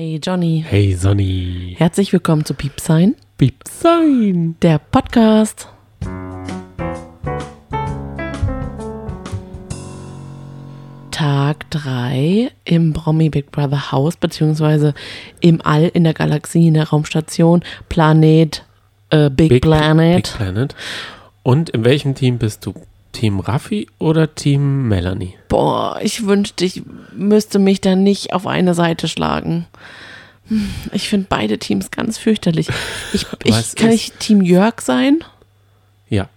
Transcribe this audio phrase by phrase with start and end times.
[0.00, 0.64] Hey Johnny.
[0.66, 1.74] Hey Sonny.
[1.76, 3.16] Herzlich willkommen zu Piepsein.
[3.36, 4.56] Piepsein.
[4.62, 5.68] Der Podcast.
[11.10, 14.94] Tag 3 im Promi Big Brother Haus, beziehungsweise
[15.40, 18.64] im All in der Galaxie, in der Raumstation, Planet,
[19.10, 20.22] äh, Big, Big, Planet.
[20.22, 20.74] Big Planet.
[21.42, 22.72] Und in welchem Team bist du?
[23.12, 25.34] Team Raffi oder Team Melanie?
[25.48, 26.82] Boah, ich wünschte, ich
[27.12, 29.66] müsste mich da nicht auf eine Seite schlagen.
[30.92, 32.68] Ich finde beide Teams ganz fürchterlich.
[33.12, 35.24] Ich, ich kann ich Team Jörg sein?
[36.08, 36.28] Ja.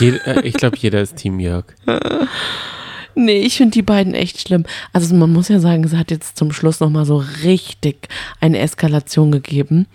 [0.00, 1.64] Jed, äh, ich glaube, jeder ist Team Jörg.
[3.14, 4.64] Nee, ich finde die beiden echt schlimm.
[4.92, 8.08] Also man muss ja sagen, es hat jetzt zum Schluss nochmal so richtig
[8.40, 9.86] eine Eskalation gegeben.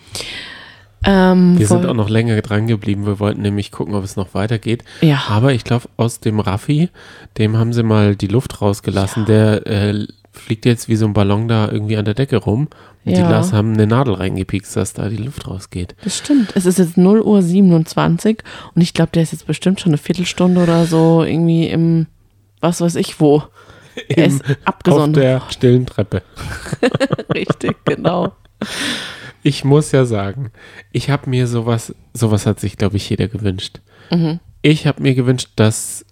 [1.04, 3.06] Ähm, wir sind auch noch länger dran geblieben.
[3.06, 4.84] Wir wollten nämlich gucken, ob es noch weitergeht.
[5.02, 5.24] Ja.
[5.30, 6.90] Aber ich glaube, aus dem Raffi,
[7.38, 9.24] dem haben sie mal die Luft rausgelassen.
[9.24, 9.60] Ja.
[9.60, 12.68] Der äh, fliegt jetzt wie so ein Ballon da irgendwie an der Decke rum.
[13.06, 13.26] Und ja.
[13.26, 15.96] die Lars haben eine Nadel reingepikst, dass da die Luft rausgeht.
[16.04, 16.52] Das stimmt.
[16.56, 18.44] Es ist jetzt 0 Uhr 27
[18.76, 22.08] und ich glaube, der ist jetzt bestimmt schon eine Viertelstunde oder so irgendwie im,
[22.60, 23.44] was weiß ich wo.
[24.10, 25.42] er ist abgesondert.
[25.42, 26.22] Auf der stillen Treppe.
[27.34, 28.34] Richtig, genau.
[29.44, 30.52] Ich muss ja sagen,
[30.92, 33.80] ich habe mir sowas, sowas hat sich, glaube ich, jeder gewünscht.
[34.12, 34.40] Mhm.
[34.62, 36.06] Ich habe mir gewünscht, dass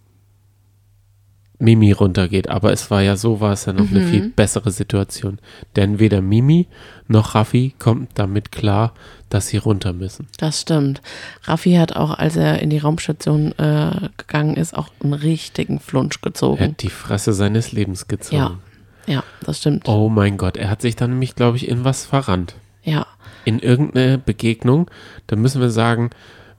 [1.58, 3.98] Mimi runtergeht, aber es war ja so, war es ja noch mhm.
[3.98, 5.40] eine viel bessere Situation.
[5.76, 6.68] Denn weder Mimi
[7.08, 8.94] noch Raffi kommt damit klar,
[9.30, 10.28] dass sie runter müssen.
[10.38, 11.02] Das stimmt.
[11.44, 16.22] Raffi hat auch, als er in die Raumstation äh, gegangen ist, auch einen richtigen Flunsch
[16.22, 16.59] gezogen.
[16.59, 18.59] Er hat die Fresse seines Lebens gezogen.
[19.08, 19.88] Ja, ja, das stimmt.
[19.88, 22.56] Oh mein Gott, er hat sich dann nämlich, glaube ich, in was verrannt.
[22.84, 23.08] Ja
[23.46, 24.90] in irgendeine Begegnung,
[25.28, 26.10] dann müssen wir sagen,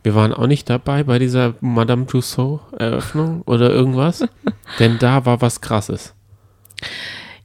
[0.03, 4.25] wir waren auch nicht dabei bei dieser Madame Tussauds-Eröffnung oder irgendwas,
[4.79, 6.15] denn da war was Krasses.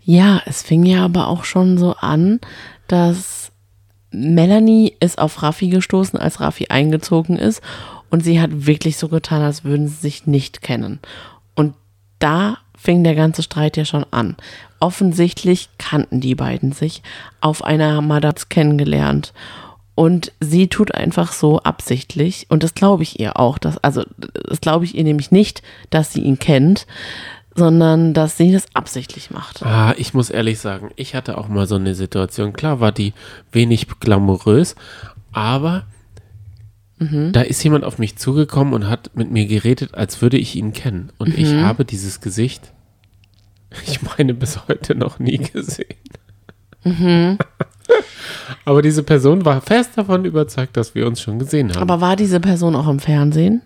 [0.03, 2.39] Ja, es fing ja aber auch schon so an,
[2.87, 3.51] dass
[4.11, 7.61] Melanie ist auf Raffi gestoßen, als Raffi eingezogen ist
[8.09, 10.99] und sie hat wirklich so getan, als würden sie sich nicht kennen.
[11.55, 11.73] Und
[12.19, 14.35] da fing der ganze Streit ja schon an.
[14.81, 17.03] Offensichtlich kannten die beiden sich
[17.39, 19.31] auf einer Madats kennengelernt.
[19.93, 24.59] Und sie tut einfach so absichtlich, und das glaube ich ihr auch, dass, also das
[24.59, 26.87] glaube ich ihr nämlich nicht, dass sie ihn kennt,
[27.53, 29.63] sondern dass sie das absichtlich macht.
[29.63, 32.53] Ah, ich muss ehrlich sagen, ich hatte auch mal so eine Situation.
[32.53, 33.13] Klar war die
[33.51, 34.75] wenig glamourös,
[35.31, 35.85] aber
[36.97, 37.33] mhm.
[37.33, 40.73] da ist jemand auf mich zugekommen und hat mit mir geredet, als würde ich ihn
[40.73, 41.11] kennen.
[41.19, 41.43] Und mhm.
[41.43, 42.71] ich habe dieses Gesicht
[43.87, 45.95] ich meine, bis heute noch nie gesehen.
[46.83, 47.37] Mhm.
[48.65, 51.81] Aber diese Person war fest davon überzeugt, dass wir uns schon gesehen haben.
[51.81, 53.61] Aber war diese Person auch im Fernsehen?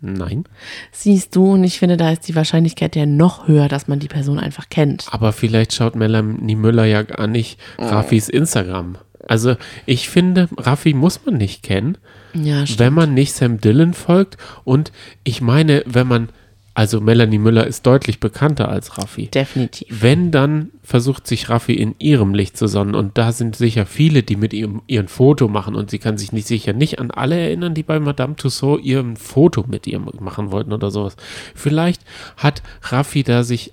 [0.00, 0.44] Nein.
[0.92, 4.08] Siehst du, und ich finde, da ist die Wahrscheinlichkeit ja noch höher, dass man die
[4.08, 5.06] Person einfach kennt.
[5.10, 8.98] Aber vielleicht schaut Melanie Müller ja gar nicht Raffis Instagram.
[9.26, 11.98] Also ich finde, Raffi muss man nicht kennen,
[12.32, 14.36] ja, wenn man nicht Sam Dillon folgt.
[14.64, 14.92] Und
[15.24, 16.28] ich meine, wenn man
[16.78, 19.26] also Melanie Müller ist deutlich bekannter als Raffi.
[19.26, 19.88] Definitiv.
[20.00, 22.94] Wenn, dann versucht sich Raffi in ihrem Licht zu sonnen.
[22.94, 25.74] Und da sind sicher viele, die mit ihrem ihren Foto machen.
[25.74, 29.04] Und sie kann sich nicht sicher nicht an alle erinnern, die bei Madame Tussauds ihr
[29.16, 31.16] Foto mit ihr machen wollten oder sowas.
[31.56, 32.02] Vielleicht
[32.36, 33.72] hat Raffi da sich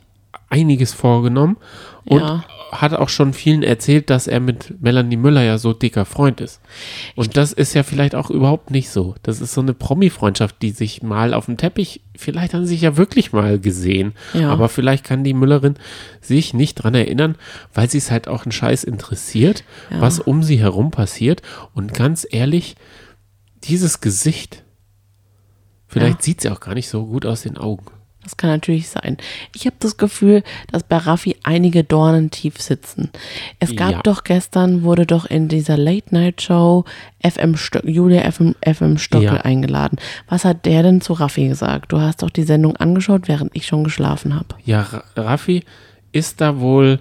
[0.49, 1.57] einiges vorgenommen
[2.05, 2.43] und ja.
[2.71, 6.61] Hat auch schon vielen erzählt, dass er mit Melanie Müller ja so dicker Freund ist.
[7.15, 9.15] Und das ist ja vielleicht auch überhaupt nicht so.
[9.23, 12.81] Das ist so eine Promi-Freundschaft, die sich mal auf dem Teppich, vielleicht haben sie sich
[12.81, 14.49] ja wirklich mal gesehen, ja.
[14.49, 15.75] aber vielleicht kann die Müllerin
[16.21, 17.35] sich nicht dran erinnern,
[17.73, 20.01] weil sie es halt auch einen Scheiß interessiert, ja.
[20.01, 21.41] was um sie herum passiert.
[21.73, 22.75] Und ganz ehrlich,
[23.63, 24.63] dieses Gesicht,
[25.87, 27.85] vielleicht sieht sie auch gar nicht so gut aus den Augen.
[28.25, 29.17] Das kann natürlich sein.
[29.55, 33.11] Ich habe das Gefühl, dass bei Raffi einige Dornen tief sitzen.
[33.59, 34.01] Es gab ja.
[34.01, 36.85] doch gestern, wurde doch in dieser Late-Night-Show
[37.23, 39.41] FM Julia FM, FM Stockel ja.
[39.41, 39.99] eingeladen.
[40.27, 41.91] Was hat der denn zu Raffi gesagt?
[41.91, 44.55] Du hast doch die Sendung angeschaut, während ich schon geschlafen habe.
[44.65, 45.63] Ja, Raffi
[46.11, 46.99] ist da wohl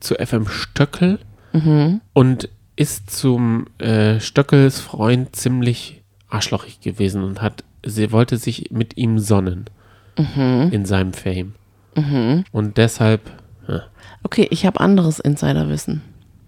[0.00, 1.18] zu FM Stöckel
[1.52, 2.00] mhm.
[2.14, 8.96] und ist zum äh, Stöckels Freund ziemlich arschlochig gewesen und hat, sie wollte sich mit
[8.96, 9.68] ihm sonnen
[10.16, 10.70] mhm.
[10.72, 11.54] in seinem Fame.
[11.96, 12.44] Mhm.
[12.52, 13.30] Und deshalb.
[13.68, 13.82] Ja.
[14.22, 16.02] Okay, ich habe anderes Insiderwissen.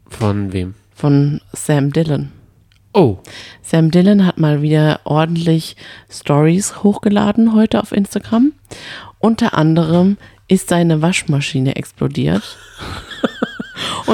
[0.08, 0.74] Von wem?
[0.94, 2.30] Von Sam Dillon.
[2.92, 3.18] Oh.
[3.62, 5.76] Sam Dillon hat mal wieder ordentlich
[6.08, 8.52] Stories hochgeladen heute auf Instagram.
[9.18, 12.56] Unter anderem ist seine Waschmaschine explodiert.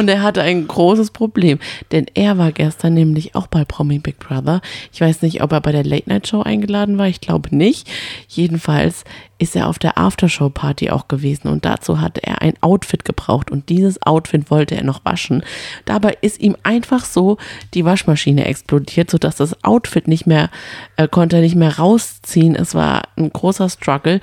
[0.01, 1.59] Und er hatte ein großes Problem,
[1.93, 4.63] denn er war gestern nämlich auch bei Promi Big Brother.
[4.95, 7.87] Ich weiß nicht, ob er bei der Late Night Show eingeladen war, ich glaube nicht.
[8.27, 9.05] Jedenfalls
[9.37, 13.51] ist er auf der Aftershow Party auch gewesen und dazu hatte er ein Outfit gebraucht
[13.51, 15.43] und dieses Outfit wollte er noch waschen.
[15.85, 17.37] Dabei ist ihm einfach so
[17.75, 20.49] die Waschmaschine explodiert, sodass das Outfit nicht mehr,
[20.97, 22.57] äh, konnte er nicht mehr rausziehen.
[22.57, 24.23] Es war ein großer Struggle.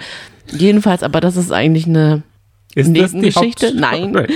[0.52, 2.24] Jedenfalls, aber das ist eigentlich eine
[2.74, 3.68] Ist Nebengeschichte.
[3.68, 3.80] Hauptstory?
[3.80, 4.28] Nein.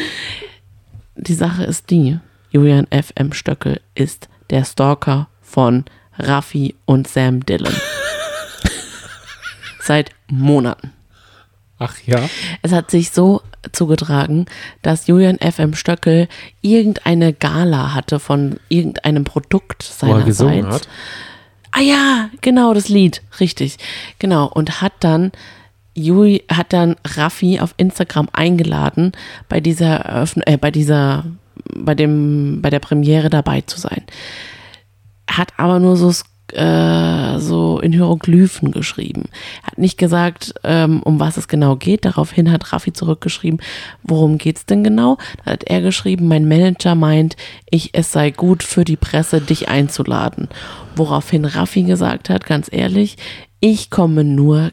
[1.24, 2.18] Die Sache ist die,
[2.50, 3.32] Julian F.M.
[3.32, 5.86] Stöckel ist der Stalker von
[6.18, 7.74] Raffi und Sam Dillon.
[9.82, 10.94] Seit Monaten.
[11.78, 12.28] Ach ja.
[12.64, 14.48] Es hat sich so zugetragen,
[14.82, 15.76] dass Julian F.M.
[15.76, 16.28] Stöckel
[16.62, 20.68] irgendeine Gala hatte von irgendeinem Produkt Wo er seinerseits.
[20.68, 20.88] hat.
[21.70, 23.78] Ah ja, genau, das Lied, richtig.
[24.18, 24.48] Genau.
[24.48, 25.32] Und hat dann
[25.94, 29.12] Juli, hat dann Raffi auf Instagram eingeladen,
[29.50, 31.26] bei dieser Eröffnung, äh, bei dieser,
[31.76, 34.04] bei dem, bei der Premiere dabei zu sein.
[35.30, 36.12] Hat aber nur so,
[36.54, 39.26] äh, so in Hieroglyphen geschrieben.
[39.64, 42.06] Hat nicht gesagt, ähm, um was es genau geht.
[42.06, 43.62] Daraufhin hat Raffi zurückgeschrieben,
[44.04, 45.18] worum geht's denn genau?
[45.44, 47.36] Da hat er geschrieben, mein Manager meint,
[47.70, 50.48] ich, es sei gut für die Presse, dich einzuladen.
[50.96, 53.18] Woraufhin Raffi gesagt hat, ganz ehrlich,
[53.60, 54.72] ich komme nur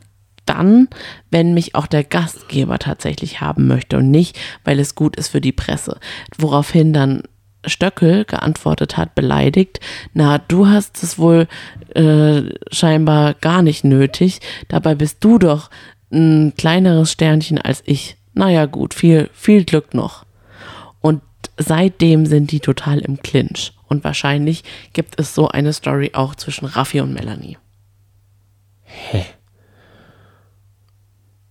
[0.48, 0.88] dann,
[1.30, 5.40] wenn mich auch der Gastgeber tatsächlich haben möchte und nicht, weil es gut ist für
[5.40, 5.98] die Presse.
[6.36, 7.22] Woraufhin dann
[7.64, 9.80] Stöckel geantwortet hat, beleidigt,
[10.14, 11.48] na, du hast es wohl
[11.94, 15.70] äh, scheinbar gar nicht nötig, dabei bist du doch
[16.10, 18.16] ein kleineres Sternchen als ich.
[18.32, 20.24] Naja gut, viel, viel Glück noch.
[21.00, 21.22] Und
[21.56, 23.72] seitdem sind die total im Clinch.
[23.88, 27.58] Und wahrscheinlich gibt es so eine Story auch zwischen Raffi und Melanie.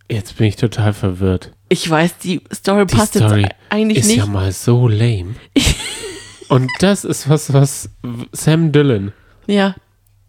[0.10, 1.52] Jetzt bin ich total verwirrt.
[1.70, 4.18] Ich weiß, die Story Die passt Story jetzt eigentlich ist nicht.
[4.18, 5.36] ja mal so lame.
[6.50, 7.90] Und das ist was, was
[8.32, 9.12] Sam Dillon,
[9.48, 9.76] Ja.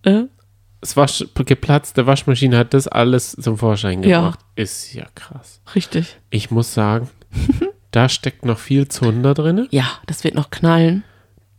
[0.03, 0.25] Äh?
[0.81, 4.21] das Wasch, geplatzte Waschmaschine hat das alles zum Vorschein Ja.
[4.21, 4.41] gebracht.
[4.57, 5.61] Ist ja krass.
[5.75, 6.17] Richtig.
[6.31, 7.09] Ich muss sagen,
[7.93, 9.69] da steckt noch viel Zunder drin.
[9.71, 11.05] Ja, das wird noch knallen.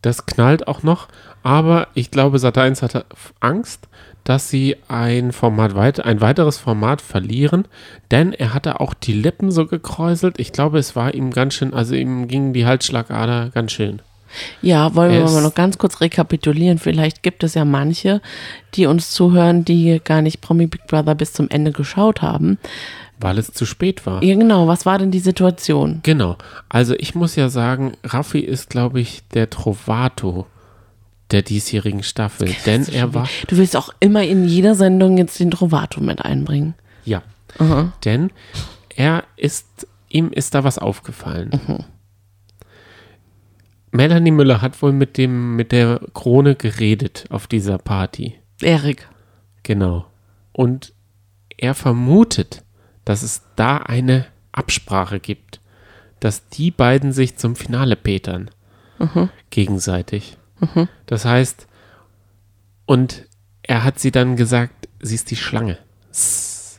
[0.02, 1.08] Das knallt auch noch.
[1.44, 3.06] Aber ich glaube, Sat1 hatte
[3.40, 3.88] Angst,
[4.24, 7.66] dass sie ein Format weit, ein weiteres Format verlieren,
[8.12, 10.40] denn er hatte auch die Lippen so gekräuselt.
[10.40, 14.02] Ich glaube, es war ihm ganz schön, also ihm ging die Halsschlagader ganz schön.
[14.62, 16.78] Ja, wollen wir Es- mal noch ganz kurz rekapitulieren.
[16.78, 18.22] Vielleicht gibt es ja manche,
[18.76, 22.60] die uns zuhören, die gar nicht Promi Big Brother bis zum Ende geschaut haben.
[23.20, 24.24] Weil es zu spät war.
[24.24, 24.68] Ja, genau.
[24.68, 26.02] Was war denn die Situation?
[26.04, 26.38] Genau.
[26.70, 30.46] Also ich muss ja sagen, Raffi ist, glaube ich, der Trovato
[31.32, 32.54] der diesjährigen Staffel.
[32.66, 36.74] Denn er war, Du willst auch immer in jeder Sendung jetzt den Trovato mit einbringen.
[37.06, 37.22] ja,
[38.06, 38.32] denn
[38.96, 41.86] er ist, ihm ist da was aufgefallen.
[43.92, 48.36] Melanie Müller hat wohl mit dem, mit der Krone geredet auf dieser Party.
[48.62, 49.08] Erik.
[49.64, 50.06] Genau.
[50.52, 50.94] Und
[51.58, 52.64] er vermutet,
[53.06, 55.60] dass es da eine Absprache gibt,
[56.20, 58.52] dass die beiden sich zum Finale petern.
[59.50, 60.38] Gegenseitig.
[61.06, 61.68] Das heißt,
[62.86, 63.26] und
[63.64, 65.78] er hat sie dann gesagt, sie ist die Schlange.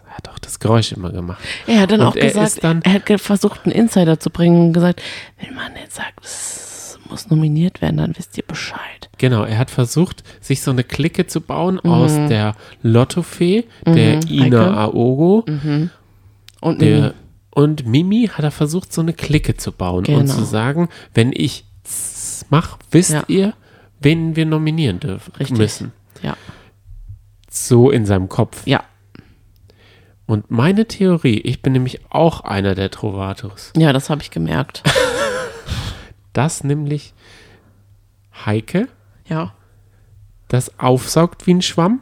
[0.09, 1.41] Er hat auch das Geräusch immer gemacht.
[1.67, 4.73] Er hat dann Und auch gesagt, dann- er hat versucht, einen Insider zu bringen und
[4.73, 5.01] gesagt,
[5.41, 9.09] wenn man jetzt sagt, es muss nominiert werden, dann wisst ihr Bescheid.
[9.19, 14.77] Genau, er hat versucht, sich so eine Clique zu bauen aus der Lottofee, der Ina.
[14.85, 15.45] Aogo
[16.61, 17.13] Und der, Mimi.
[17.51, 20.35] und Mimi hat er versucht, so eine Clique zu bauen und Genau.
[20.35, 23.25] zu sagen, wenn ich s- mach, wisst Ja.
[23.29, 23.55] ihr,
[24.01, 25.57] wen wir nominieren dürfen Richtig.
[25.59, 25.93] müssen.
[26.23, 26.37] Ja.
[27.51, 28.67] So in seinem Kopf.
[28.67, 28.85] Ja.
[30.27, 34.83] Und meine Theorie, ich bin nämlich auch einer der Trovatos, Ja, das habe ich gemerkt.
[36.33, 37.13] dass nämlich
[38.47, 38.89] Heike
[39.27, 39.55] Ja.
[40.49, 42.01] das aufsaugt wie ein Schwamm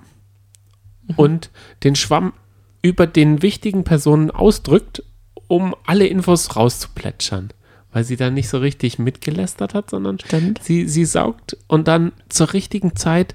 [1.09, 1.15] Mhm.
[1.17, 1.51] und
[1.85, 2.35] den Schwamm
[2.83, 5.03] über den wichtigen Personen ausdrückt,
[5.49, 7.49] um alle Infos rauszuplätschern.
[7.93, 10.63] Weil sie dann nicht so richtig mitgelästert hat, sondern Stimmt.
[10.63, 13.35] sie, sie saugt und dann zur richtigen Zeit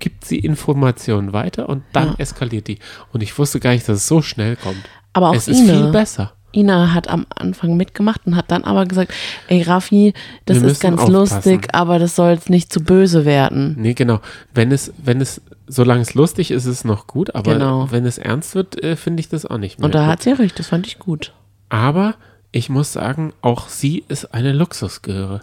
[0.00, 2.14] gibt sie Informationen weiter und dann Ja.
[2.18, 2.78] eskaliert die.
[3.12, 4.78] Und ich wusste gar nicht, dass es so schnell kommt.
[5.12, 5.90] Aber auch es ist viel Ina.
[5.90, 6.32] besser.
[6.52, 9.12] Ina hat am Anfang mitgemacht und hat dann aber gesagt,
[9.48, 10.14] ey Raffi,
[10.46, 11.12] das Wir ist ganz aufpassen.
[11.14, 13.76] lustig, aber das soll jetzt nicht zu böse werden.
[13.78, 14.20] Nee, genau.
[14.54, 17.88] Wenn es, wenn es, solange es lustig ist, ist es noch gut, aber Genau.
[17.90, 19.84] wenn es ernst wird, äh, finde ich das auch nicht mehr.
[19.86, 20.08] Und da gut.
[20.08, 21.32] hat sie recht, das fand ich gut.
[21.68, 22.14] Aber
[22.52, 25.42] ich muss sagen, auch sie ist eine Luxusgöre.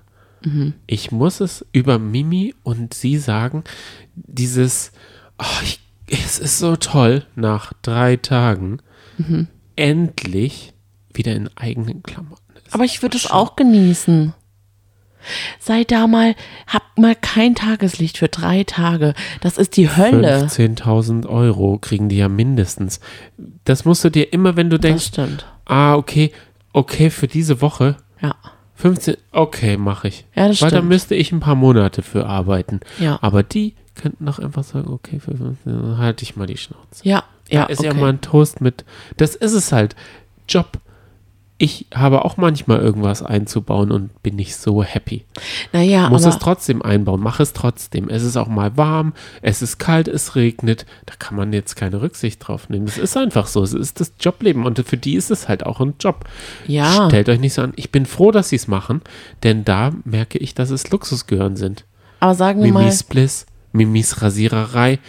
[0.85, 3.63] Ich muss es über Mimi und sie sagen,
[4.15, 4.91] dieses,
[5.39, 8.77] oh, ich, es ist so toll, nach drei Tagen
[9.75, 10.73] endlich
[11.13, 12.73] wieder in eigenen Klamotten ist.
[12.75, 14.33] Aber ich würde es auch genießen.
[15.59, 16.35] Sei da mal,
[16.67, 19.15] hab mal kein Tageslicht für drei Tage.
[19.41, 20.45] Das ist die Hölle.
[20.45, 22.99] 15.000 Euro kriegen die ja mindestens.
[23.63, 25.45] Das musst du dir immer, wenn du Das denkst, stimmt.
[25.65, 26.31] ah, okay,
[26.75, 28.35] okay, für diese Woche Ja.
[28.75, 30.25] 15, okay, mache ich.
[30.35, 30.89] Ja, das Weil da stimmt.
[30.89, 32.81] müsste ich ein paar Monate für arbeiten.
[32.99, 33.17] Ja.
[33.21, 37.01] Aber die könnten doch einfach sagen, okay, für 15, dann halte ich mal die Schnauze.
[37.03, 37.61] Ja, ja.
[37.61, 38.01] da ist ja okay.
[38.01, 38.83] mal ein Toast mit.
[39.15, 39.95] Das ist es halt.
[40.49, 40.77] Job.
[41.57, 45.23] Ich habe auch manchmal irgendwas einzubauen und bin nicht so happy.
[45.71, 48.09] Naja, Muss es trotzdem einbauen, mach es trotzdem.
[48.09, 50.85] Es ist auch mal warm, es ist kalt, es regnet.
[51.05, 52.87] Da kann man jetzt keine Rücksicht drauf nehmen.
[52.87, 53.63] Das ist einfach so.
[53.63, 56.25] Es ist das Jobleben und für die ist es halt auch ein Job.
[56.67, 57.07] ja.
[57.07, 57.71] Stellt euch nicht so an.
[57.77, 59.01] Ich bin froh, dass sie es machen,
[59.43, 61.85] denn da merke ich, dass es Luxusgehören sind.
[62.19, 64.99] aber sagen wir mal, Mimis Bliss, Mimis Rasiererei,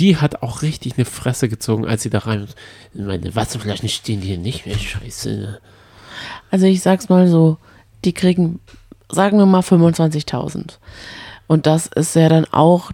[0.00, 2.48] die hat auch richtig eine Fresse gezogen, als sie da rein.
[2.92, 5.60] Meine Wasserflaschen stehen hier nicht mehr, scheiße.
[6.52, 7.56] Also ich sag's mal so,
[8.04, 8.60] die kriegen,
[9.10, 10.78] sagen wir mal 25.000.
[11.48, 12.92] Und das ist ja dann auch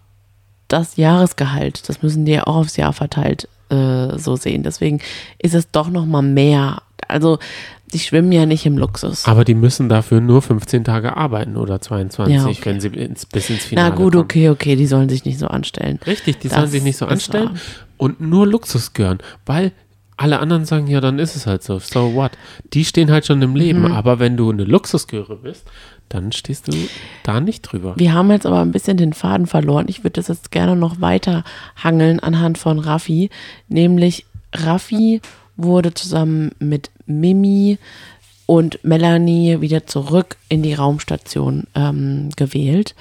[0.68, 1.88] das Jahresgehalt.
[1.88, 4.62] Das müssen die ja auch aufs Jahr verteilt äh, so sehen.
[4.62, 5.00] Deswegen
[5.38, 6.82] ist es doch noch mal mehr.
[7.06, 7.38] Also
[7.92, 9.26] die schwimmen ja nicht im Luxus.
[9.26, 12.58] Aber die müssen dafür nur 15 Tage arbeiten oder 22, Ja, okay.
[12.64, 14.24] wenn sie ins, bis ins Na Finale gut, kommen.
[14.24, 15.98] okay, okay, die sollen sich nicht so anstellen.
[16.06, 17.58] Richtig, die Das sollen sich nicht so anstellen
[17.96, 19.72] und nur Luxus gehören, weil
[20.18, 21.78] alle anderen sagen, ja, dann ist es halt so.
[21.78, 22.32] So what?
[22.74, 23.92] Die stehen halt schon im Leben, Mhm.
[23.92, 25.64] aber wenn du eine Luxusgöre bist,
[26.10, 26.72] dann stehst du
[27.22, 27.94] da nicht drüber.
[27.96, 29.86] Wir haben jetzt aber ein bisschen den Faden verloren.
[29.88, 31.44] Ich würde das jetzt gerne noch weiter
[31.76, 33.30] hangeln anhand von Raffi.
[33.68, 35.20] Nämlich Raffi
[35.56, 37.78] wurde zusammen mit Mimi
[38.46, 42.94] und Melanie wieder zurück in die Raumstation ähm, gewählt.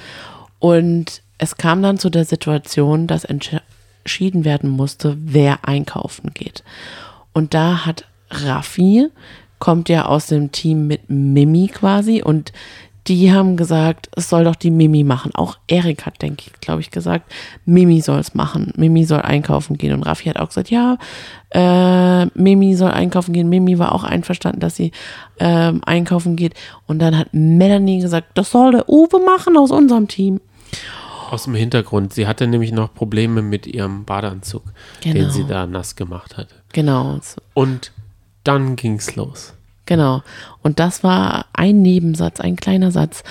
[0.60, 6.64] Und es kam dann zu der Situation, dass entschieden werden musste, wer einkaufen geht.
[7.38, 9.10] Und da hat Raffi,
[9.60, 12.52] kommt ja aus dem Team mit Mimi quasi und
[13.06, 15.36] die haben gesagt, es soll doch die Mimi machen.
[15.36, 17.32] Auch Erik hat, denke ich, glaube ich, gesagt,
[17.64, 18.74] Mimi soll es machen.
[18.76, 19.94] Mimi soll einkaufen gehen.
[19.94, 20.98] Und Raffi hat auch gesagt, ja,
[21.52, 23.50] äh, Mimi soll einkaufen gehen.
[23.50, 24.92] Mimi war auch einverstanden, dass sie
[25.40, 26.56] ähm, einkaufen geht.
[26.88, 30.42] Und dann hat Melanie gesagt, das soll der Uwe machen aus unserem Team.
[31.32, 32.14] Aus dem Hintergrund.
[32.14, 34.64] Sie hatte nämlich noch Probleme mit ihrem Badeanzug,
[35.04, 35.30] den Genau.
[35.30, 36.56] sie da nass gemacht hatte.
[36.74, 37.20] Genau.
[37.54, 37.92] Und
[38.44, 39.54] dann ging's los.
[39.86, 40.22] Genau.
[40.62, 43.24] Und das war ein Nebensatz, ein kleiner Satz,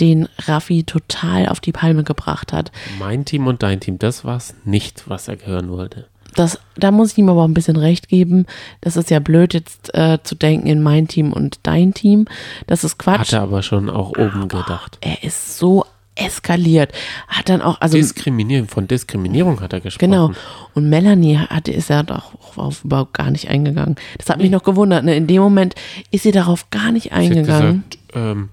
[0.00, 2.72] den Raffi total auf die Palme gebracht hat.
[2.98, 6.06] Mein Team und dein Team, das war's nicht, was er hören wollte.
[6.34, 8.46] Das, da muss ich ihm aber ein bisschen recht geben.
[8.80, 12.26] Das ist ja blöd, jetzt äh, zu denken in mein Team und dein Team.
[12.66, 13.20] Das ist Quatsch.
[13.20, 14.98] Hat er aber schon auch oben gedacht.
[15.00, 15.84] er ist so
[16.16, 16.92] eskaliert.
[17.28, 20.10] Hat dann auch, also Diskriminierung, von Diskriminierung hat er gesprochen.
[20.10, 20.30] Genau.
[20.74, 23.96] Und Melanie hatte, ist ja doch auf überhaupt gar nicht eingegangen.
[24.18, 25.04] Das hat mich noch gewundert.
[25.04, 25.16] Ne?
[25.16, 25.74] In dem Moment
[26.10, 27.84] ist sie darauf gar nicht Sie hat eingegangen.
[27.88, 28.48] gesagt, ähm,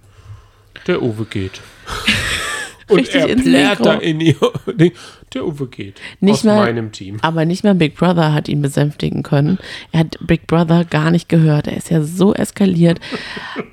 [0.87, 1.61] der Uwe geht.
[2.87, 4.35] Und Richtig er ins plärt da in ihr.
[5.33, 6.01] Der Uwe geht.
[6.19, 7.19] Nicht aus mal- meinem Team.
[7.21, 9.59] Aber nicht mal Big Brother hat ihn besänftigen können.
[9.93, 11.67] Er hat Big Brother gar nicht gehört.
[11.67, 12.99] Er ist ja so eskaliert.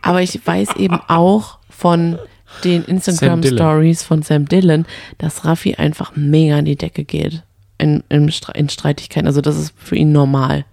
[0.03, 2.17] Aber ich weiß eben auch von
[2.65, 3.43] den Instagram.
[3.43, 4.87] Stories von Sam Dillon,
[5.19, 7.43] dass Raffi einfach mega in die Decke geht.
[7.79, 9.27] In, in, in Streitigkeiten.
[9.27, 10.65] Also das ist für ihn normal.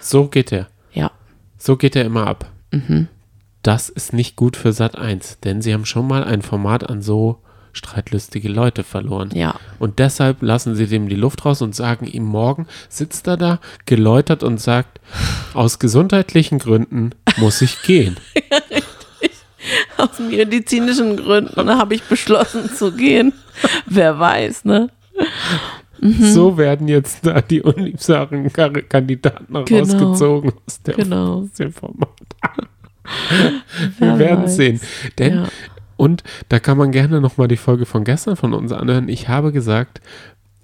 [0.00, 0.68] So geht er.
[0.92, 1.10] Ja.
[1.56, 2.50] So geht er immer ab.
[2.72, 3.08] Mhm.
[3.62, 7.00] Das ist nicht gut für Sat 1, denn sie haben schon mal ein Format an
[7.00, 7.38] so
[7.72, 9.30] streitlustige Leute verloren.
[9.34, 9.54] Ja.
[9.78, 13.60] Und deshalb lassen sie dem die Luft raus und sagen ihm morgen, sitzt er da,
[13.86, 15.00] geläutert und sagt,
[15.54, 18.16] aus gesundheitlichen Gründen muss ich gehen.
[20.02, 23.32] Aus medizinischen Gründen habe ich beschlossen zu gehen.
[23.86, 24.90] Wer weiß, ne?
[26.00, 26.24] Mhm.
[26.24, 29.80] So werden jetzt da die unliebsamen Kandidaten Genau.
[29.80, 31.42] rausgezogen aus, der, Genau.
[31.42, 32.08] aus dem Format.
[33.98, 34.56] Wir werden weiß.
[34.56, 34.80] sehen.
[35.18, 35.48] Denn, Ja.
[35.96, 39.08] und da kann man gerne nochmal die Folge von gestern von uns anhören.
[39.08, 40.00] Ich habe gesagt,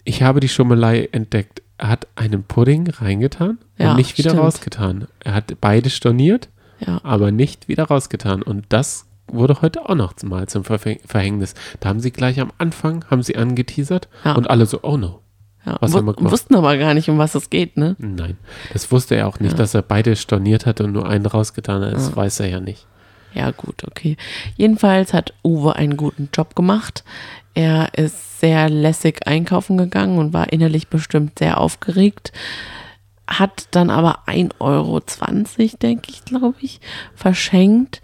[0.04, 1.62] ich habe die Schummelei entdeckt.
[1.76, 4.42] Er hat einen Pudding reingetan Ja, und nicht wieder stimmt.
[4.45, 5.07] rausgetan.
[5.23, 6.49] Er hat beide storniert,
[6.85, 7.00] Ja.
[7.04, 8.42] aber nicht wieder rausgetan.
[8.42, 11.54] Und das wurde heute auch noch mal zum Verfäng- Verhängnis.
[11.80, 14.32] Da haben sie gleich am Anfang, haben sie angeteasert Ja.
[14.35, 15.20] und alle so, oh no.
[15.66, 15.76] ja.
[15.80, 16.32] Was haben wir gemacht?
[16.32, 17.97] Wussten aber gar nicht, um was es geht, ne?
[17.99, 18.37] Nein,
[18.73, 19.58] das wusste er auch nicht, Ja.
[19.58, 21.92] dass er beide storniert hat und nur einen rausgetan hat.
[21.94, 22.87] Das weiß er ja nicht.
[23.35, 24.16] Ja, gut, okay.
[24.56, 27.04] Jedenfalls hat Uwe einen guten Job gemacht.
[27.54, 32.32] Er ist sehr lässig einkaufen gegangen und war innerlich bestimmt sehr aufgeregt.
[33.28, 35.00] Hat dann aber 1,20 Euro,
[35.82, 36.80] denke ich, glaube ich,
[37.14, 38.00] verschenkt.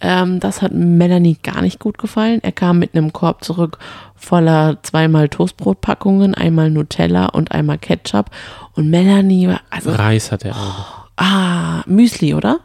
[0.00, 2.40] Ähm, das hat Melanie gar nicht gut gefallen.
[2.42, 3.78] Er kam mit einem Korb zurück
[4.14, 8.30] voller zweimal Toastbrotpackungen, einmal Nutella und einmal Ketchup.
[8.74, 11.06] Und Melanie war, also, Reis hat er auch noch.
[11.16, 12.60] ah, Müsli, oder?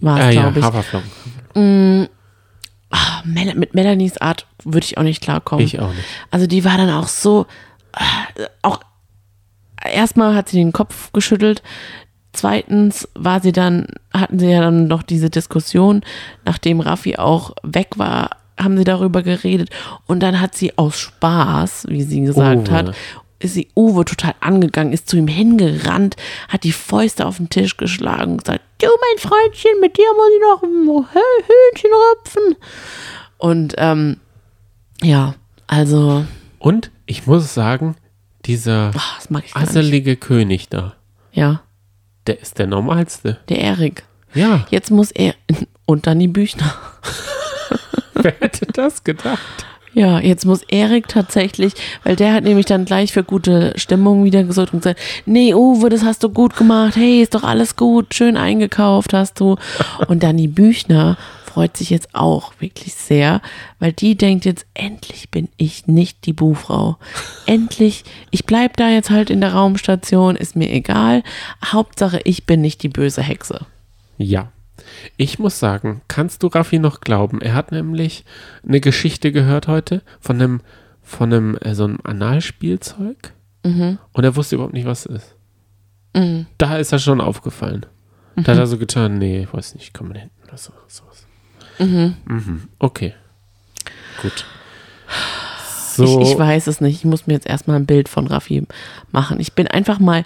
[0.00, 0.64] War Ah es, ja, glaube ich.
[0.64, 1.10] Haferflocken.
[2.90, 5.64] ah, Mel mit Melanies Art würde ich auch nicht klarkommen.
[5.64, 6.04] Ich auch nicht.
[6.30, 7.46] Also die war dann auch so,
[7.92, 8.80] äh, auch
[9.84, 11.62] erstmal hat sie den Kopf geschüttelt.
[12.32, 16.02] Zweitens war sie dann, hatten sie ja dann noch diese Diskussion,
[16.44, 19.70] nachdem Raffi auch weg war, haben sie darüber geredet.
[20.06, 22.76] Und dann hat sie aus Spaß, wie sie gesagt Uwe.
[22.76, 22.94] hat,
[23.40, 26.16] ist sie Uwe total angegangen, ist zu ihm hingerannt,
[26.48, 30.28] hat die Fäuste auf den Tisch geschlagen und gesagt, du mein Freundchen, mit dir muss
[30.34, 31.06] ich noch ein
[31.46, 32.56] Hühnchen rupfen.
[33.38, 34.16] Und ähm,
[35.02, 35.34] ja,
[35.68, 36.24] also,
[36.58, 37.94] Und ich muss sagen,
[38.44, 39.54] dieser ach, nicht.
[39.56, 40.94] asselige König da,
[41.32, 41.60] Ja,
[42.28, 43.38] der ist der normalste.
[43.48, 44.04] der Erik.
[44.34, 45.34] Ja, Jetzt muss er
[45.86, 46.74] und dann die Büchner.
[48.14, 49.66] wer hätte das gedacht?
[49.94, 51.72] Ja, jetzt muss Erik tatsächlich,
[52.04, 55.88] weil der hat nämlich dann gleich für gute Stimmung wieder gesorgt und gesagt, nee, Uwe,
[55.88, 59.56] das hast du gut gemacht, hey, ist doch alles gut, schön eingekauft hast du.
[60.06, 61.16] Und Dani Büchner
[61.58, 63.42] freut sich jetzt auch wirklich sehr,
[63.80, 66.98] weil die denkt jetzt, endlich bin ich nicht die Buhfrau.
[67.46, 71.24] Endlich, ich bleib da jetzt halt in der Raumstation, ist mir egal.
[71.64, 73.66] Hauptsache, ich bin nicht die böse Hexe.
[74.18, 74.52] Ja.
[75.16, 77.40] Ich muss sagen, kannst du Raffi noch glauben?
[77.40, 78.24] Er hat nämlich
[78.64, 80.60] eine Geschichte gehört heute von einem,
[81.02, 83.32] von einem, äh, so einem Analspielzeug.
[84.12, 85.34] Und er wusste überhaupt nicht, was es ist.
[86.14, 86.46] Mhm.
[86.56, 87.84] Da ist er schon aufgefallen.
[88.36, 91.27] Da hat er so getan, nee, ich weiß nicht, komm mal hinten oder so, sowas.
[91.78, 92.14] Mhm.
[92.78, 93.14] Okay.
[94.22, 94.44] Gut.
[95.94, 96.96] So, Ich, ich weiß es nicht.
[96.96, 98.64] Ich muss mir jetzt erstmal ein Bild von Raffi
[99.10, 99.40] machen.
[99.40, 100.24] Ich bin einfach mal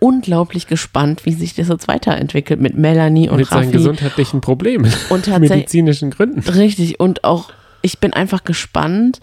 [0.00, 3.72] unglaublich gespannt, wie sich das jetzt weiterentwickelt mit Melanie und mit seinen Raffi.
[3.72, 6.40] gesundheitlichen Problemen, Und medizinischen Gründen.
[6.48, 7.00] Richtig.
[7.00, 7.50] Und auch,
[7.82, 9.20] ich bin einfach gespannt,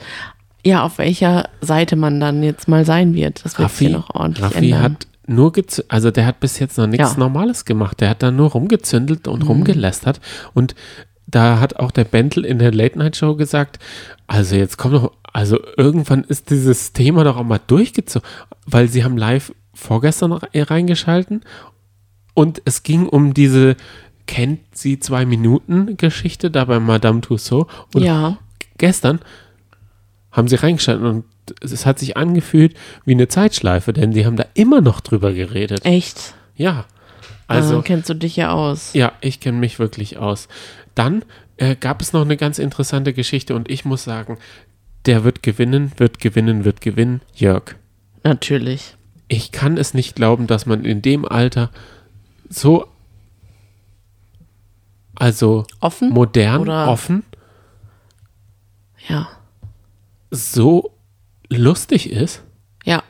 [0.66, 3.46] ja, auf welcher Seite man dann jetzt mal sein wird.
[3.46, 4.82] Das wird Raffi, hier noch ordentlich Raffi ändern.
[4.82, 7.14] hat nur gezündelt, also der hat bis jetzt noch nichts Ja.
[7.14, 7.20] Mhm.
[7.20, 8.02] Normales gemacht.
[8.02, 10.20] Der hat da nur rumgezündelt und rumgelästert.
[10.54, 10.76] Und
[11.28, 13.80] da hat auch der Bentel in der Late-Night-Show gesagt,
[14.28, 18.28] also jetzt kommt doch, also irgendwann ist dieses Thema doch auch mal durchgezogen,
[18.66, 21.42] weil sie haben live vorgestern noch reingeschalten
[22.34, 23.76] und es ging um diese
[24.28, 28.38] kennt sie zwei Minuten Geschichte da bei Madame Tussaud und ja,
[28.78, 29.20] gestern
[30.32, 31.26] haben sie reingeschaltet und
[31.62, 35.86] es hat sich angefühlt wie eine Zeitschleife, denn die haben da immer noch drüber geredet.
[35.86, 36.34] echt.
[36.56, 36.86] Ja.
[37.48, 38.94] Also Also, kennst du dich ja aus.
[38.94, 40.48] ja, ich kenne mich wirklich aus.
[40.96, 41.24] Dann
[41.58, 44.38] äh, gab es noch eine ganz interessante Geschichte und ich muss sagen,
[45.06, 47.22] der wird gewinnen, wird gewinnen, wird gewinnen.
[47.34, 47.76] Jörg.
[48.24, 48.96] Natürlich.
[49.28, 51.70] Ich kann es nicht glauben, dass man in dem Alter
[52.50, 52.88] so,
[55.16, 56.10] also Offen?
[56.10, 57.24] modern, Oder- offen,
[59.08, 59.28] Ja.
[60.32, 60.92] so
[61.50, 62.44] lustig ist.
[62.84, 63.04] Ja.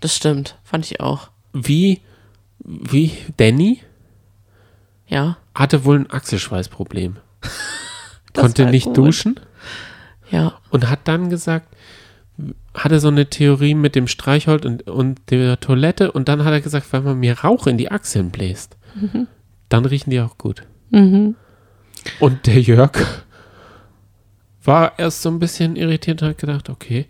[0.00, 0.58] Das stimmt.
[0.62, 1.30] Fand ich auch.
[1.52, 2.00] wie,
[2.58, 3.80] wie Danny
[5.08, 5.36] Ja.
[5.54, 7.16] hatte wohl ein Achselschweißproblem.
[8.34, 8.96] Konnte nicht gut.
[8.98, 9.40] duschen
[10.30, 10.54] Ja.
[10.70, 11.68] und hat dann gesagt,
[12.74, 16.60] hatte so eine Theorie mit dem Streichholz und, und der Toilette und dann hat er
[16.60, 18.76] gesagt, wenn man mir Rauch in die Achseln bläst,
[19.68, 20.62] dann riechen die auch gut.
[20.90, 21.34] Mhm.
[22.20, 22.92] Und der Jörg
[24.62, 27.06] war erst so ein bisschen irritiert und hat gedacht, okay,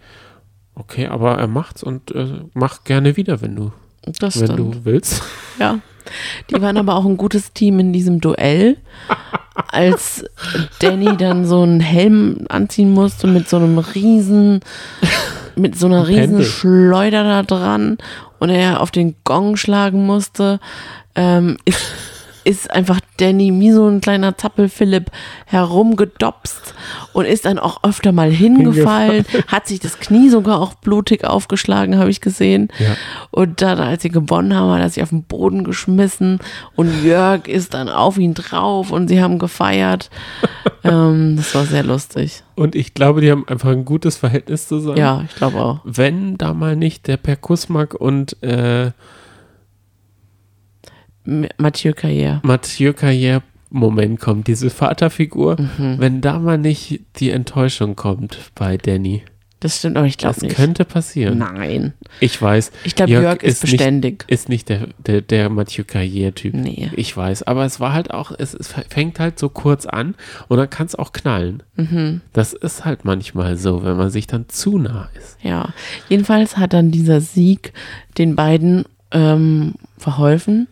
[0.74, 3.72] okay, aber er macht's und äh, macht gerne wieder, wenn du,
[4.20, 4.74] Das wenn stimmt.
[4.74, 5.22] du willst.
[5.58, 5.80] Ja.
[6.50, 8.76] Die waren aber auch ein gutes Team in diesem Duell.
[9.68, 10.24] Als
[10.80, 14.60] Danny dann so einen Helm anziehen musste mit so einem riesen,
[15.56, 16.42] mit so einer Ein riesen.
[16.42, 17.98] Schleuder da dran
[18.38, 20.60] und er auf den Gong schlagen musste,
[21.14, 21.80] ähm, ist,
[22.46, 25.10] ist einfach Danny wie so ein kleiner Zappel-Philipp
[25.46, 26.74] herumgedopst
[27.12, 31.98] und ist dann auch öfter mal hingefallen, hat sich das Knie sogar auch blutig aufgeschlagen,
[31.98, 32.68] habe ich gesehen.
[32.78, 32.96] Ja.
[33.32, 36.38] Und dann, als sie gewonnen haben, hat er sich auf den Boden geschmissen
[36.76, 40.08] und Jörg ist dann auf ihn drauf und sie haben gefeiert.
[40.84, 42.44] ähm, das war sehr lustig.
[42.54, 44.98] Und ich glaube, die haben einfach ein gutes Verhältnis zusammen.
[44.98, 45.80] Ja, ich glaube auch.
[45.82, 48.92] Wenn da mal nicht der Per Kusmak und äh,
[51.58, 52.40] Mathieu Carrière.
[52.46, 55.96] Mathieu Carrière Moment kommt, diese Vaterfigur, Mhm.
[55.98, 59.22] wenn da mal nicht die Enttäuschung kommt bei Danny.
[59.58, 60.54] Das stimmt, aber ich glaube Das nicht.
[60.54, 61.38] könnte passieren.
[61.38, 61.94] Nein.
[62.20, 62.70] Ich weiß.
[62.84, 64.24] Ich glaube, Jörg, ist, nicht, beständig.
[64.28, 66.54] ist nicht der, der, der Mathieu Carrière-Typ.
[66.54, 66.90] Nee.
[66.94, 67.42] Ich weiß.
[67.44, 70.14] Aber es war halt auch, es, es fängt halt so kurz an
[70.48, 71.62] und dann kann es auch knallen.
[71.74, 72.20] Mhm.
[72.34, 75.38] Das ist halt manchmal so, wenn man sich dann zu nah ist.
[75.42, 75.70] Ja.
[76.10, 77.72] Jedenfalls hat dann dieser Sieg
[78.18, 80.68] den beiden ähm, verholfen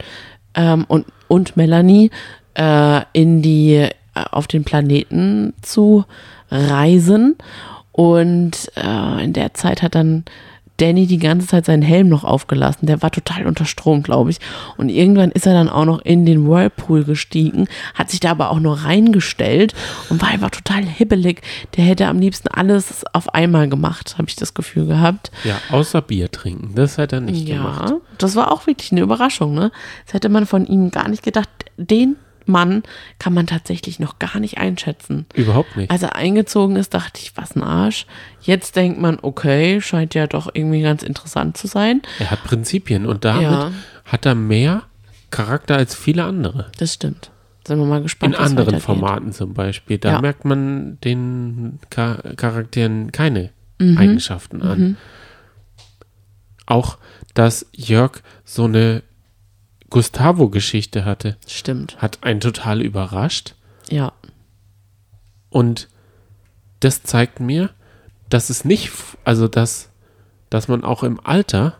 [0.54, 2.10] ähm, und, und Melanie
[2.54, 6.04] äh, in die, äh, auf den Planeten zu
[6.50, 7.36] reisen.
[7.92, 10.24] Und äh, in der Zeit hat dann
[10.78, 12.86] Danny die ganze Zeit seinen Helm noch aufgelassen.
[12.86, 14.38] Der war total unter Strom, glaube ich.
[14.76, 18.50] Und irgendwann ist er dann auch noch in den Whirlpool gestiegen, hat sich da aber
[18.50, 19.74] auch nur reingestellt
[20.10, 21.42] und war einfach total hibbelig.
[21.76, 25.30] Der hätte am liebsten alles auf einmal gemacht, habe ich das Gefühl gehabt.
[25.44, 26.74] Ja, außer Bier trinken.
[26.74, 27.94] Das hat er nicht ja, gemacht.
[28.18, 29.54] das war auch wirklich eine Überraschung.
[29.54, 29.70] Ne?
[30.06, 31.48] Das hätte man von ihm gar nicht gedacht.
[31.76, 32.82] Den Mann
[33.18, 35.26] kann man tatsächlich noch gar nicht einschätzen.
[35.34, 35.90] Überhaupt nicht.
[35.90, 38.06] Als er eingezogen ist, dachte ich, was ein Arsch.
[38.40, 42.02] Jetzt denkt man, okay, scheint ja doch irgendwie ganz interessant zu sein.
[42.18, 43.72] Er hat Prinzipien und damit Ja.
[44.04, 44.82] hat er mehr
[45.30, 46.70] Charakter als viele andere.
[46.78, 47.30] Das stimmt.
[47.66, 48.34] Sind wir mal gespannt.
[48.34, 48.78] In anderen.
[48.80, 49.96] Formaten zum Beispiel.
[49.98, 50.20] Da Ja.
[50.20, 53.96] merkt man den Cha Charakteren keine Mhm.
[53.98, 54.96] Eigenschaften an.
[56.66, 56.98] Auch,
[57.34, 59.02] dass Jörg so eine
[59.90, 61.96] Gustavo-Geschichte hatte, Stimmt.
[61.98, 63.54] hat einen total überrascht.
[63.90, 64.12] Ja.
[65.50, 65.88] Und
[66.80, 67.70] das zeigt mir,
[68.28, 68.90] dass es nicht,
[69.24, 69.90] also dass,
[70.50, 71.76] dass man auch im Alter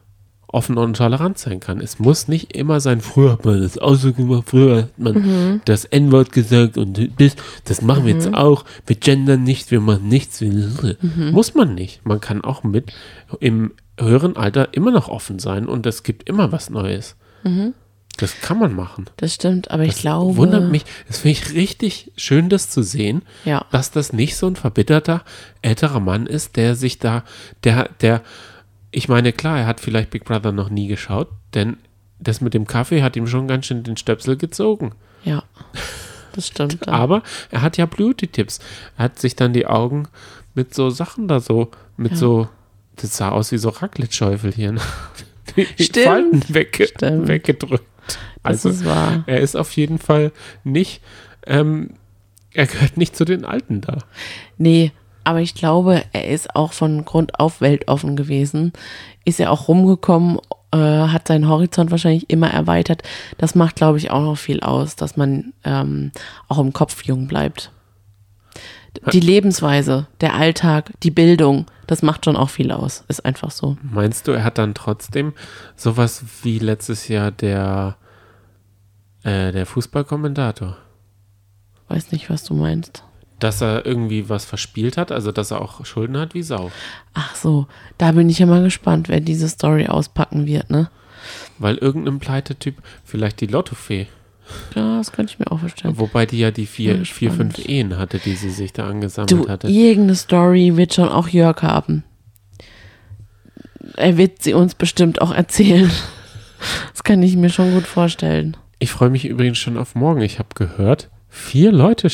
[0.46, 1.80] offen und tolerant sein kann.
[1.80, 5.60] Es muss nicht immer sein, früher hat man das auch so gemacht, früher hat man
[5.64, 8.64] das N-Wort gesagt und das, das machen wir jetzt auch.
[8.86, 10.40] Wir gendern nicht, wir machen nichts.
[11.32, 12.06] Muss man nicht.
[12.06, 12.92] Man kann auch mit
[13.40, 17.16] im höheren Alter immer noch offen sein und es gibt immer was Neues.
[18.18, 19.06] Das kann man machen.
[19.16, 20.36] Das stimmt, aber ich Das glaube.
[20.36, 20.84] wundert mich.
[21.08, 23.64] Das finde ich richtig schön, das zu sehen, Ja.
[23.72, 25.24] dass das nicht so ein verbitterter
[25.62, 27.24] älterer Mann ist, der sich da,
[27.64, 28.22] der, der,
[28.92, 31.76] ich meine, klar, er hat vielleicht Big Brother noch nie geschaut, denn
[32.20, 34.92] das mit dem Kaffee hat ihm schon ganz schön den Stöpsel gezogen.
[35.24, 35.42] Ja.
[36.34, 36.86] Das stimmt.
[36.88, 38.60] Aber er hat ja Beauty-Tipps.
[38.96, 40.06] Er hat sich dann die Augen
[40.54, 42.18] mit so Sachen da so, mit Ja.
[42.18, 42.48] so,
[42.96, 44.78] das sah aus wie so Raclette-Schäufelchen.
[45.56, 46.06] Die Stimmt.
[46.06, 47.28] Falten wegge Stimmt.
[47.28, 47.84] weggedrückt.
[48.06, 49.24] Das Also, ist wahr.
[49.26, 50.32] er ist auf jeden Fall
[50.64, 51.00] nicht,
[51.46, 51.90] ähm,
[52.52, 53.98] er gehört nicht zu den Alten da.
[54.58, 54.92] Nee,
[55.24, 58.72] aber ich glaube, er ist auch von Grund auf weltoffen gewesen.
[59.24, 60.38] Ist er auch rumgekommen,
[60.70, 63.02] äh, hat seinen Horizont wahrscheinlich immer erweitert.
[63.38, 66.12] Das macht, glaube ich, auch noch viel aus, dass man ähm,
[66.48, 67.70] auch im Kopf jung bleibt.
[69.12, 73.04] Die Lebensweise, der Alltag, die Bildung, das macht schon auch viel aus.
[73.08, 73.76] Ist einfach so.
[73.82, 75.32] Meinst du, er hat dann trotzdem
[75.76, 77.96] sowas wie letztes Jahr der,
[79.22, 80.76] äh, der Fußballkommentator?
[81.88, 83.04] Weiß nicht, was du meinst.
[83.40, 86.70] Dass er irgendwie was verspielt hat, also dass er auch Schulden hat wie Sau.
[87.12, 87.66] Ach so,
[87.98, 90.88] da bin ich ja mal gespannt, wer diese Story auspacken wird, ne?
[91.58, 94.06] Weil irgendein Pleitetyp, vielleicht die Lottofee,
[94.74, 95.98] das könnte ich mir auch vorstellen.
[95.98, 99.30] wobei die ja die vier, Ja, vier fünf Ehen hatte, die sie sich da angesammelt
[99.30, 99.68] Du, hatte.
[99.68, 102.04] irgendeine Story wird schon auch Jörg haben.
[103.96, 105.90] Er wird sie uns bestimmt auch erzählen.
[106.94, 108.56] Das kann ich mir schon gut vorstellen.
[108.78, 110.22] Ich freue mich übrigens schon auf morgen.
[110.22, 112.08] Ich habe gehört, vier Leute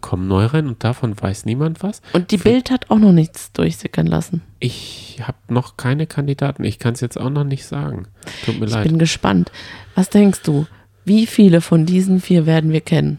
[0.00, 2.02] kommen neu rein und davon weiß niemand was.
[2.12, 4.42] Und die Für- Bild hat auch noch nichts durchsickern lassen.
[4.58, 6.64] Ich habe noch keine Kandidaten.
[6.64, 8.08] Ich kann es jetzt auch noch nicht sagen.
[8.44, 8.88] Tut mir Ich leid.
[8.88, 9.52] bin gespannt.
[9.94, 10.66] Was denkst du?
[11.06, 13.18] Wie viele von diesen vier werden wir kennen?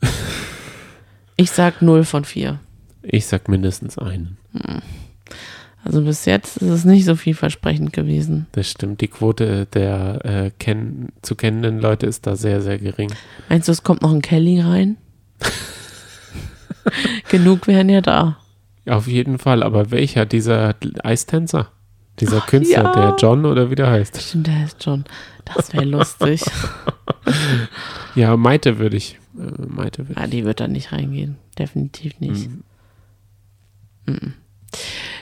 [1.38, 2.58] Ich sag 0 von 4.
[3.02, 4.38] Ich sag mindestens einen.
[5.84, 8.46] Also bis jetzt ist es nicht so vielversprechend gewesen.
[8.52, 9.02] Das stimmt.
[9.02, 13.12] Die Quote der äh, kenn zu kennenden Leute ist da sehr, sehr gering.
[13.50, 14.96] Meinst du, es kommt noch ein Kelly rein?
[17.28, 18.38] Genug wären ja da.
[18.88, 19.62] Auf jeden Fall.
[19.62, 20.24] Aber welcher?
[20.24, 21.70] Dieser Eistänzer?
[22.20, 22.92] Dieser Künstler, ja.
[22.94, 24.20] der John oder wie der heißt?
[24.20, 25.04] Stimmt, der ist schon.
[25.44, 26.42] Das wäre lustig.
[28.14, 29.18] Ja, Maite würde ich.
[29.36, 31.36] Äh, Maite würde Ah, die wird da nicht reingehen.
[31.58, 32.48] Definitiv nicht.
[32.48, 32.62] Mhm.
[34.06, 34.34] Mhm.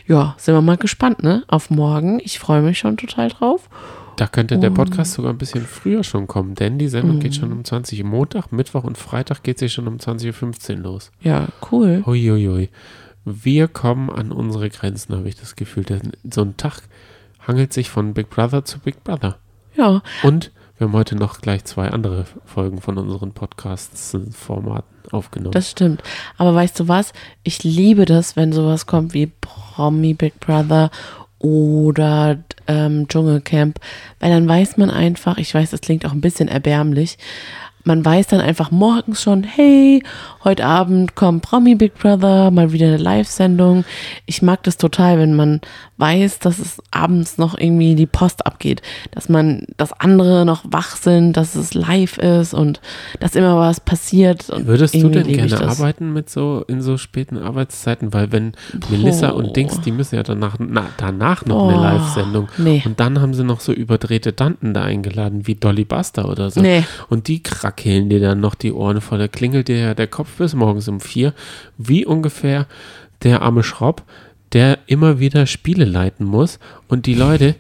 [0.07, 1.45] Ja, sind wir mal gespannt, ne?
[1.49, 2.21] Auf morgen.
[2.23, 3.69] Ich freue mich schon total drauf.
[4.17, 4.71] Da könnte der.
[4.71, 7.37] Podcast sogar ein bisschen früher schon kommen, denn die Sendung geht Mhm.
[7.41, 8.09] schon um 20 Uhr.
[8.09, 11.11] Montag, Mittwoch und Freitag geht sie schon um 20.15 Uhr los.
[11.21, 12.03] Ja, cool.
[12.07, 12.69] Huiuiui.
[13.25, 15.85] Wir kommen an unsere Grenzen, habe ich das Gefühl.
[15.85, 16.83] Denn so ein Tag
[17.47, 19.39] hangelt sich von Big Brother zu Big Brother.
[19.77, 25.53] Ja, Und wir haben heute noch gleich zwei andere Folgen von unseren Podcasts-Formaten aufgenommen.
[25.53, 26.03] das stimmt.
[26.37, 27.13] Aber weißt du was?
[27.43, 30.91] Ich liebe das, wenn sowas kommt wie Promi Big Brother
[31.39, 33.79] oder ähm, Dschungelcamp,
[34.21, 37.19] weil dann weiß man einfach, ich weiß, das klingt auch ein bisschen erbärmlich,
[37.85, 40.03] man weiß dann einfach morgens schon, hey,
[40.43, 43.85] heute Abend kommt Promi Big Brother, mal wieder eine Live-Sendung.
[44.27, 45.61] Ich mag das total, wenn man
[45.97, 50.97] weiß, dass es abends noch irgendwie die Post abgeht, dass man, dass andere noch wach
[50.97, 52.81] sind, dass es live ist und
[53.21, 54.47] dass immer was passiert.
[54.67, 58.13] Würdest du denn gerne arbeiten mit so in so späten Arbeitszeiten?
[58.13, 58.53] Weil wenn
[58.91, 62.49] Melissa und Dings, die müssen ja danach, na, danach noch eine Oh, Live-Sendung.
[62.59, 62.83] nee.
[62.85, 66.61] Und dann haben sie noch so überdrehte Tanten da eingeladen, wie Dolly Buster oder so.
[66.61, 66.85] Nee.
[67.09, 69.19] Und die krackeln dir dann noch die Ohren voll.
[69.19, 71.35] Da klingelt dir ja der Kopf bis morgens um vier.
[71.79, 72.67] Wie ungefähr
[73.23, 74.03] der arme Schropp,
[74.55, 77.57] der immer wieder Spiele leiten muss und die Leute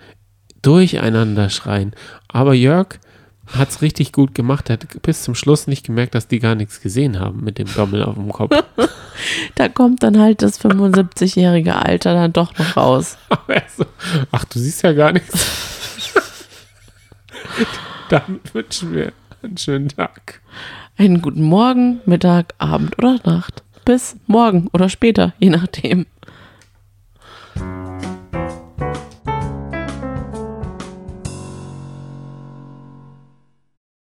[0.62, 1.92] durcheinander schreien.
[2.28, 2.98] Aber Jörg
[3.46, 4.70] hat es richtig gut gemacht.
[4.70, 7.72] Er hat bis zum Schluss nicht gemerkt, dass die gar nichts gesehen haben mit dem
[7.72, 8.56] Dommel auf dem Kopf.
[9.54, 13.16] Da kommt dann halt das 75-jährige Alter dann doch noch raus.
[14.32, 16.12] Ach, du siehst ja gar nichts.
[18.08, 20.40] Damit wünschen wir einen schönen Tag.
[20.96, 23.62] Einen guten Morgen, Mittag, Abend oder Nacht.
[23.84, 26.06] Bis morgen oder später, je nachdem.